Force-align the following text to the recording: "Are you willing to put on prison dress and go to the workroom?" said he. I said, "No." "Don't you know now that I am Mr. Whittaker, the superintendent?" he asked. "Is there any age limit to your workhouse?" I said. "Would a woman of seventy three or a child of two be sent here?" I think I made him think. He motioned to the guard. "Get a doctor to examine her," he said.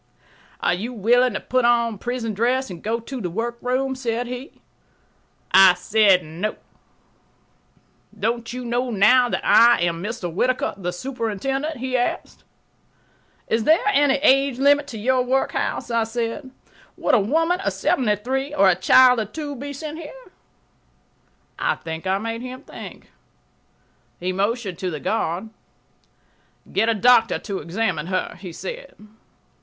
"Are 0.61 0.73
you 0.73 0.93
willing 0.93 1.35
to 1.35 1.39
put 1.39 1.63
on 1.63 1.99
prison 1.99 2.33
dress 2.33 2.71
and 2.71 2.81
go 2.81 2.99
to 2.99 3.21
the 3.21 3.29
workroom?" 3.29 3.93
said 3.93 4.25
he. 4.25 4.59
I 5.51 5.75
said, 5.75 6.23
"No." 6.25 6.55
"Don't 8.19 8.51
you 8.51 8.65
know 8.65 8.89
now 8.89 9.29
that 9.29 9.45
I 9.45 9.79
am 9.81 10.01
Mr. 10.01 10.33
Whittaker, 10.33 10.73
the 10.75 10.91
superintendent?" 10.91 11.77
he 11.77 11.95
asked. 11.95 12.43
"Is 13.47 13.65
there 13.65 13.85
any 13.93 14.15
age 14.23 14.57
limit 14.57 14.87
to 14.87 14.97
your 14.97 15.21
workhouse?" 15.21 15.91
I 15.91 16.05
said. 16.05 16.49
"Would 16.97 17.13
a 17.13 17.19
woman 17.19 17.59
of 17.59 17.71
seventy 17.71 18.15
three 18.15 18.55
or 18.55 18.69
a 18.69 18.75
child 18.75 19.19
of 19.19 19.31
two 19.33 19.55
be 19.55 19.71
sent 19.71 19.99
here?" 19.99 20.31
I 21.59 21.75
think 21.75 22.07
I 22.07 22.17
made 22.17 22.41
him 22.41 22.63
think. 22.63 23.11
He 24.19 24.33
motioned 24.33 24.79
to 24.79 24.89
the 24.89 24.99
guard. 24.99 25.51
"Get 26.73 26.89
a 26.89 26.95
doctor 26.95 27.37
to 27.37 27.59
examine 27.59 28.07
her," 28.07 28.35
he 28.39 28.51
said. 28.51 28.95